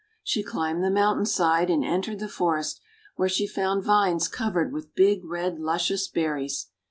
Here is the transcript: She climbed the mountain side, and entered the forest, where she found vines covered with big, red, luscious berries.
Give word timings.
She 0.23 0.41
climbed 0.41 0.83
the 0.83 0.89
mountain 0.89 1.27
side, 1.27 1.69
and 1.69 1.85
entered 1.85 2.17
the 2.17 2.27
forest, 2.27 2.81
where 3.17 3.29
she 3.29 3.45
found 3.45 3.83
vines 3.83 4.27
covered 4.27 4.73
with 4.73 4.95
big, 4.95 5.23
red, 5.23 5.59
luscious 5.59 6.07
berries. 6.07 6.69